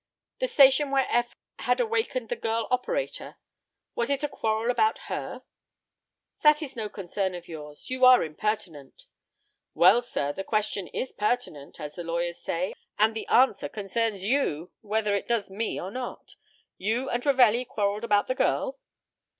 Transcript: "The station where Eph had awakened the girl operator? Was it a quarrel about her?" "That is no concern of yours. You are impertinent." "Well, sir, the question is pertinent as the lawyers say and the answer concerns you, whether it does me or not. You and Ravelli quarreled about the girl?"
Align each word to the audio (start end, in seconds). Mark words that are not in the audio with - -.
"The 0.39 0.47
station 0.47 0.89
where 0.89 1.05
Eph 1.11 1.35
had 1.59 1.79
awakened 1.79 2.29
the 2.29 2.35
girl 2.35 2.67
operator? 2.71 3.35
Was 3.93 4.09
it 4.09 4.23
a 4.23 4.27
quarrel 4.27 4.71
about 4.71 4.97
her?" 5.13 5.43
"That 6.41 6.63
is 6.63 6.75
no 6.75 6.89
concern 6.89 7.35
of 7.35 7.47
yours. 7.47 7.91
You 7.91 8.03
are 8.05 8.23
impertinent." 8.23 9.05
"Well, 9.75 10.01
sir, 10.01 10.33
the 10.33 10.43
question 10.43 10.87
is 10.87 11.11
pertinent 11.13 11.79
as 11.79 11.93
the 11.93 12.03
lawyers 12.03 12.39
say 12.39 12.73
and 12.97 13.13
the 13.15 13.27
answer 13.27 13.69
concerns 13.69 14.25
you, 14.25 14.71
whether 14.81 15.13
it 15.13 15.27
does 15.27 15.51
me 15.51 15.79
or 15.79 15.91
not. 15.91 16.35
You 16.79 17.07
and 17.11 17.23
Ravelli 17.23 17.63
quarreled 17.65 18.03
about 18.03 18.25
the 18.25 18.33
girl?" 18.33 18.79